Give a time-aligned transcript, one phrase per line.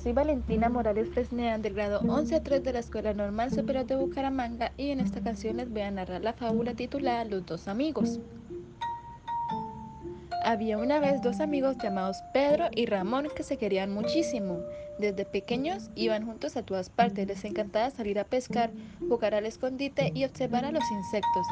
[0.00, 3.96] soy Valentina Morales Fresnean del grado 11 a 3 de la Escuela Normal Superior de
[3.96, 8.20] Bucaramanga y en esta canción les voy a narrar la fábula titulada Los dos amigos.
[10.44, 14.60] Había una vez dos amigos llamados Pedro y Ramón que se querían muchísimo.
[15.00, 18.70] Desde pequeños iban juntos a todas partes, les encantaba salir a pescar,
[19.08, 21.46] jugar al escondite y observar a los insectos.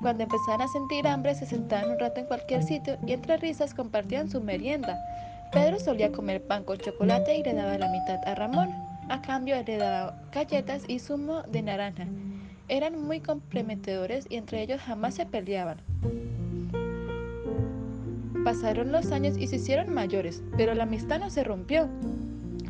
[0.00, 3.74] Cuando empezaban a sentir hambre se sentaban un rato en cualquier sitio y entre risas
[3.74, 4.98] compartían su merienda.
[5.54, 8.70] Pedro solía comer pan con chocolate y le daba la mitad a Ramón.
[9.08, 12.08] A cambio le daba galletas y zumo de naranja.
[12.66, 15.78] Eran muy comprometedores y entre ellos jamás se peleaban.
[18.42, 21.88] Pasaron los años y se hicieron mayores, pero la amistad no se rompió.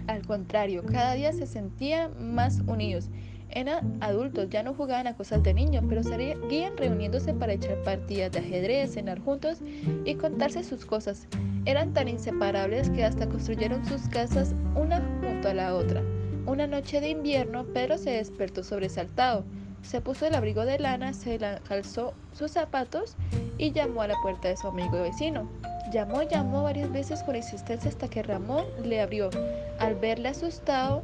[0.06, 3.08] Al contrario, cada día se sentían más unidos.
[3.54, 8.32] Eran adultos, ya no jugaban a cosas de niños, pero seguían reuniéndose para echar partidas
[8.32, 9.58] de ajedrez, cenar juntos
[10.04, 11.28] y contarse sus cosas.
[11.64, 16.02] Eran tan inseparables que hasta construyeron sus casas una junto a la otra.
[16.46, 19.44] Una noche de invierno, Pedro se despertó sobresaltado.
[19.82, 23.16] Se puso el abrigo de lana, se calzó sus zapatos
[23.56, 25.48] y llamó a la puerta de su amigo vecino.
[25.92, 29.30] Llamó, llamó varias veces con insistencia hasta que Ramón le abrió.
[29.78, 31.02] Al verle asustado,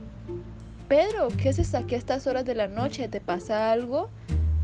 [0.91, 3.07] Pedro, ¿qué haces aquí a estas horas de la noche?
[3.07, 4.11] ¿Te pasa algo?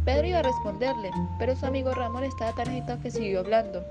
[0.04, 3.84] Pedro iba a responderle, pero su amigo Ramón estaba tan agitado que siguió hablando.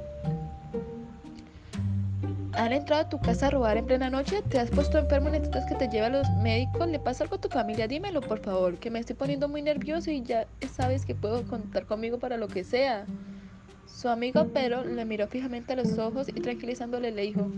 [2.51, 4.41] ¿Han entrado a tu casa a robar en plena noche?
[4.49, 6.89] ¿Te has puesto enfermo necesitas que te lleve a los médicos?
[6.89, 7.87] ¿Le pasa algo a tu familia?
[7.87, 11.85] Dímelo, por favor, que me estoy poniendo muy nervioso y ya sabes que puedo contar
[11.85, 13.05] conmigo para lo que sea.
[13.85, 17.51] Su amigo Pedro le miró fijamente a los ojos y tranquilizándole le dijo,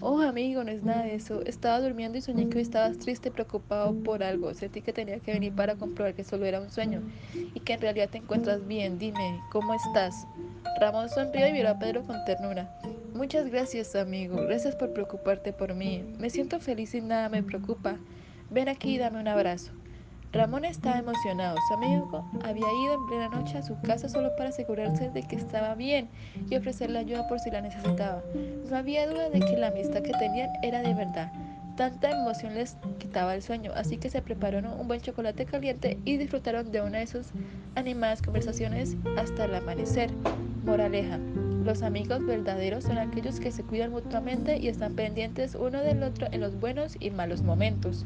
[0.00, 1.42] Oh amigo, no es nada de eso.
[1.46, 4.52] Estaba durmiendo y soñé que hoy estabas triste y preocupado por algo.
[4.54, 7.80] Sentí que tenía que venir para comprobar que solo era un sueño y que en
[7.80, 8.98] realidad te encuentras bien.
[8.98, 10.26] Dime, ¿cómo estás?
[10.80, 12.78] Ramón sonrió y miró a Pedro con ternura.
[13.14, 14.36] Muchas gracias, amigo.
[14.36, 16.02] Gracias por preocuparte por mí.
[16.18, 17.96] Me siento feliz y nada me preocupa.
[18.50, 19.72] Ven aquí y dame un abrazo.
[20.34, 21.56] Ramón estaba emocionado.
[21.68, 25.36] Su amigo había ido en plena noche a su casa solo para asegurarse de que
[25.36, 26.08] estaba bien
[26.50, 28.20] y ofrecerle ayuda por si la necesitaba.
[28.68, 31.30] No había duda de que la amistad que tenían era de verdad.
[31.76, 36.16] Tanta emoción les quitaba el sueño, así que se prepararon un buen chocolate caliente y
[36.16, 37.28] disfrutaron de una de sus
[37.76, 40.10] animadas conversaciones hasta el amanecer.
[40.64, 41.20] Moraleja.
[41.64, 46.26] Los amigos verdaderos son aquellos que se cuidan mutuamente y están pendientes uno del otro
[46.32, 48.04] en los buenos y malos momentos.